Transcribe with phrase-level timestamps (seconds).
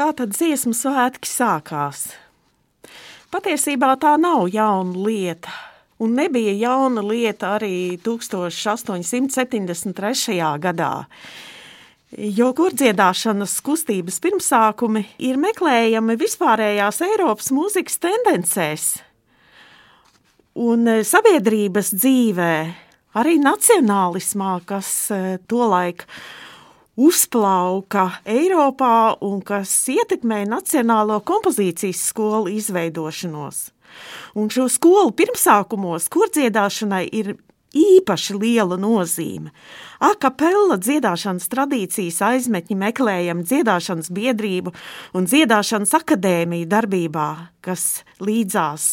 [0.00, 2.16] Kā tad dziesmu svētki sākās?
[3.28, 5.52] Patiesībā tā nav jauna lieta,
[6.00, 10.40] un nebija jauna lieta arī 1873.
[10.64, 11.04] gadā.
[12.16, 19.04] Jo kurdziedāšanas kustības pirmsākumi ir meklējami vispārējās Eiropas mūzikas tendencēs
[20.64, 22.72] un e, sabiedrības dzīvē,
[23.20, 26.08] arī nacionālismā, kas e, tolaik
[27.00, 33.70] uzplauka Eiropā un kas ietekmēja Nacionālo kompozīcijas skolu izveidošanos.
[34.38, 37.32] Un šo skolu pirmsākumos kurdziedāšanai ir
[37.76, 39.52] īpaši liela nozīme.
[40.00, 44.72] Akapella dziedāšanas tradīcijas aizmetņi meklējam dziedāšanas biedrību
[45.14, 47.26] un dziedāšanas akadēmiju darbībā,
[47.60, 48.86] kas līdzās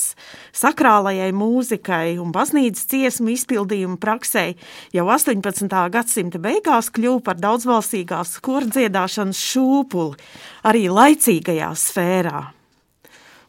[0.58, 4.50] sakrālajai mūzikai un baznīcas ciesmu izpildījumu praksē
[4.94, 5.72] jau 18.
[5.96, 10.20] gadsimta beigās kļuva par daudzvalstīgās kordziedāšanas šūpuli
[10.68, 12.44] arī laicīgajā sfērā.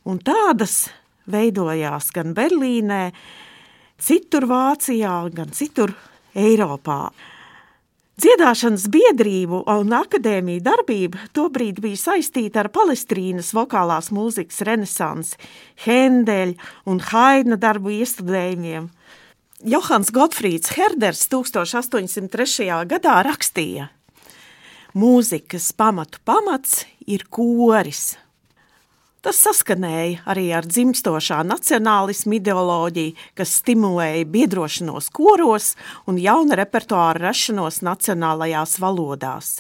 [0.09, 0.87] Un tādas
[1.29, 3.03] veidojās gan Berlīnē,
[3.99, 5.93] citur Vācijā, gan citur
[6.39, 7.11] Eiropā.
[8.19, 15.39] Dziedāšanas biedrību un akadēmiju darbība tobrīd bija saistīta ar Palestrīnas vokālās mūzikas renesansi,
[15.85, 16.57] Hendeļa
[16.91, 18.89] un Haidna darbu iestudējumiem.
[19.63, 22.67] Johans Gotfrīds Herders 1803.
[22.91, 23.89] gadā rakstīja:
[24.99, 28.17] Mūzikas pamatu pamats ir koris,
[29.29, 35.75] Tas saskanēja arī ar dzimstošā nacionālismu ideoloģiju, kas stimulēja biedrošanos koros
[36.09, 39.51] un jauna repertuāra rašanos nacionālajās valodās.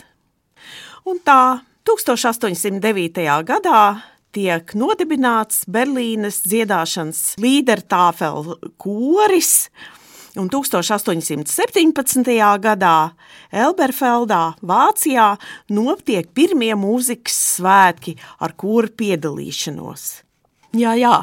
[1.05, 3.29] Un tā 1809.
[3.45, 3.83] gadā
[4.33, 9.69] tiek nodibināts Berlīnes dziedāšanas līdertāfel koris,
[10.39, 12.39] un 1817.
[12.63, 12.95] gadā
[13.51, 15.33] Elberfeldā, Vācijā,
[15.75, 20.07] notiek pirmie mūzikas svētki ar kuru piedalīšanos.
[20.77, 21.15] Jā, jā,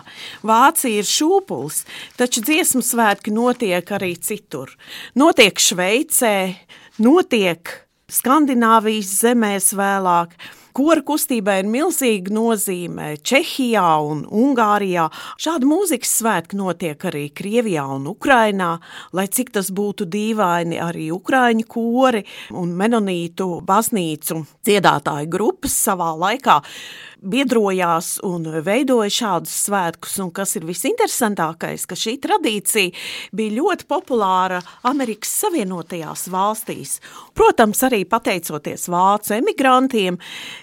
[0.42, 1.84] Vācija ir šūpulis,
[2.18, 4.74] taču dziesmu svētki notiek arī citur.
[5.14, 6.38] Notiek Šveicē,
[6.98, 7.70] notiek
[8.09, 10.34] Skandināvijas zemēs vēlāk,
[10.75, 15.06] Kora kustībai ir milzīga nozīme Čehijā un Ungārijā.
[15.40, 18.74] Šādi mūzikas svētki notiek arī Krievijā un Ukrainā,
[19.16, 22.25] lai cik tas būtu dīvaini arī Ukraiņu kori
[22.59, 26.59] un menonītu baznīcu dziedātāju grupas savā laikā
[27.25, 30.18] biedrojās un veidoja šādus svētkus.
[30.24, 32.94] Un kas ir visinteresantākais, ka šī tradīcija
[33.36, 37.00] bija ļoti populāra Amerikas Savienotajās valstīs.
[37.36, 40.19] Protams, arī pateicoties vācu emigrantiem,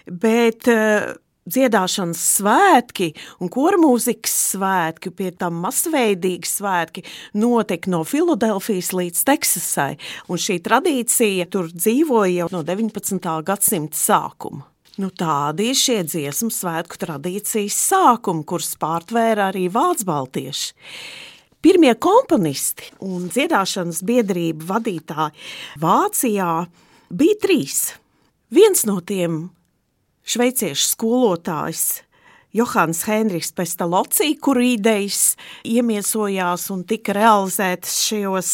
[0.07, 1.13] bet uh,
[1.49, 3.11] dziedāšanas svētki
[3.43, 7.05] un kormūzikas svētki, pie tam masveidīgi svētki,
[7.39, 9.97] notika no Filadelfijas līdz Teksasai,
[10.31, 13.33] un šī tradīcija tur dzīvoja jau no 19.
[13.47, 14.69] gadsimta sākuma.
[15.01, 20.75] Nu, tādi ir šie dziesmu svētku tradīcijas sākumi, kurus pārtvēra arī Vācu baltieši.
[21.65, 26.51] Pirmie komponisti un dziedāšanas biedrību vadītāji Vācijā
[27.09, 27.81] bija trīs.
[28.53, 29.47] Viens no tiem
[30.29, 31.85] šveiciešu skolotājs
[32.53, 38.51] Johans Henriks Pestalocī, kuru idejas iemiesojās un tika realizētas šajos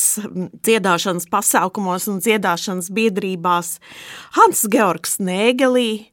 [0.63, 3.73] dziedāšanas pasākumos un dziedāšanas biedrībās.
[4.39, 6.13] Hans Georgs Nēgelī,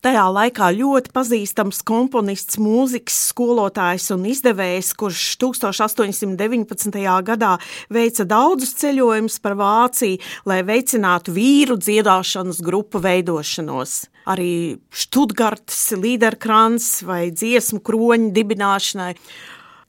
[0.00, 6.96] Tajā laikā ļoti pazīstams komponists, mūzikas skolotājs un izdevējs, kurš 1819.
[7.26, 7.50] gadā
[7.92, 10.16] veica daudzus ceļojumus par Vāciju,
[10.48, 14.06] lai veicinātu vīru dziedāšanas grupu veidošanos.
[14.32, 19.12] Arī Študgarts, Līderkrans vai dziesmu kroņu dibināšanai.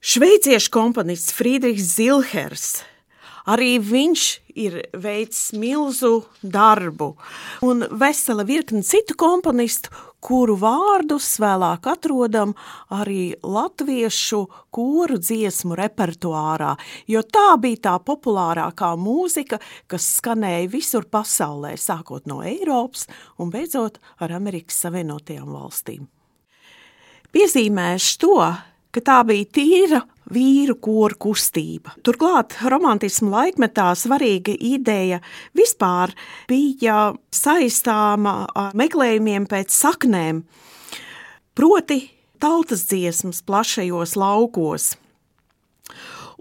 [0.04, 2.82] Šveiciešu komponists Friedrichs Zilhers
[3.50, 4.24] Arī viņš
[4.56, 7.14] ir veicis milzu darbu,
[7.66, 9.92] un vesela virkne citu komponistu,
[10.22, 12.54] kuru vārdus vēlāk atrodam
[12.94, 14.42] arī latviešu
[14.74, 16.76] koru dziesmu repertuārā,
[17.10, 23.08] jo tā bija tā populārākā mūzika, kas skanēja visur pasaulē, sākot no Eiropas
[23.42, 26.06] un beidzot ar Amerikas Savienotajām valstīm.
[27.32, 28.38] Piezīmēšu to,
[28.92, 30.02] ka tā bija tīra
[30.32, 31.96] vīru koru kustība.
[32.06, 35.22] Turklāt romantismu laikmetā svarīga ideja
[35.58, 36.16] vispār
[36.50, 40.44] bija saistāma ar meklējumiem pēc saknēm,
[41.58, 42.02] proti
[42.42, 44.94] tautas dziesmas plašajos laukos.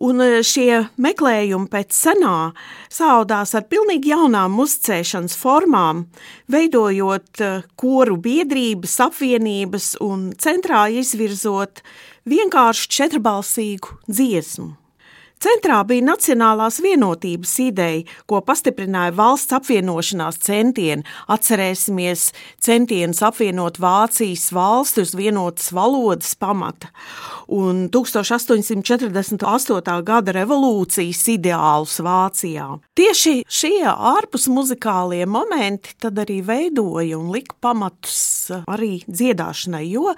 [0.01, 2.53] Un šie meklējumi pēc senā
[2.89, 6.07] saudās ar pilnīgi jaunām muzicēšanas formām,
[6.49, 7.43] veidojot
[7.77, 11.85] koru biedrības, apvienības un centrā izvirzot
[12.31, 14.80] vienkārši četrbalsīgu dziesmu.
[15.41, 21.01] Centrā bija nacionālās vienotības ideja, ko pastiprināja valsts apvienošanās centieni.
[21.33, 22.27] Atcerēsimies
[22.61, 26.93] centienus apvienot Vācijas valsti uz vienotas valodas pamata
[27.57, 29.97] un 1848.
[30.11, 32.77] gada revolūcijas ideālus Vācijā.
[33.01, 40.13] Tieši šie ārpus muzikālie momenti tad arī veidoja un lika pamatus arī dziedāšanai, jo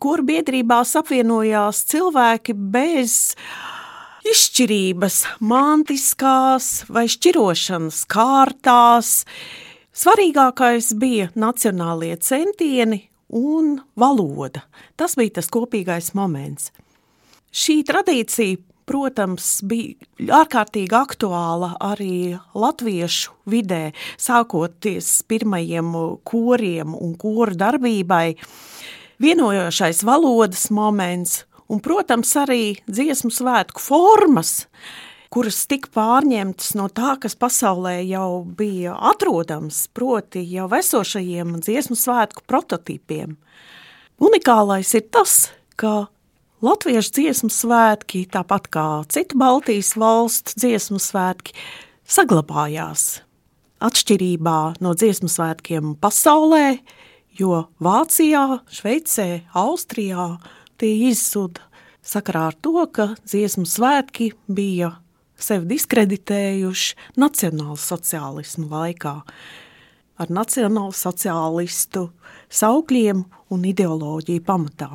[0.00, 3.36] koru biedrībās apvienojās cilvēki bez
[4.28, 9.22] izšķirības, mantiskās vai šķirošanas kārtās.
[9.92, 13.02] Svarīgākais bija nacionālie centieni
[13.32, 14.62] un valoda.
[14.96, 16.70] Tas bija tas kopīgais moments.
[17.52, 23.90] Šī tradīcija, protams, bija ārkārtīgi aktuāla arī latviešu vidē,
[24.20, 25.92] sākoties pirmajiem
[26.28, 28.36] koriem un koru darbībai.
[29.22, 34.66] Vienojošais valodas moments un, protams, arī dziesmu svētku formas,
[35.32, 42.44] kuras tika pārņemtas no tā, kas pasaulē jau bija atrodams, proti jau esošajiem dziesmu svētku
[42.48, 43.38] prototipiem.
[44.22, 45.50] Unikālais ir tas,
[45.80, 46.12] ka
[46.62, 51.56] latviešu dziesmu svētki, tāpat kā citu Baltijas valstu dziesmu svētki,
[52.06, 53.22] saglabājās.
[53.82, 56.78] Atšķirībā no dziesmu svētkiem pasaulē,
[57.34, 59.28] jo Vācijā, Šveicē,
[59.58, 60.36] Austrijā
[60.82, 61.62] tie izzuda
[62.02, 64.96] sakarā ar to, ka dziesmu svētki bija
[65.38, 69.14] sevi diskreditējuši nacionālu sociālismu laikā
[70.22, 72.08] ar nacionālu sociālistu
[72.52, 73.24] saukļiem
[73.54, 74.90] un ideoloģiju pamatā.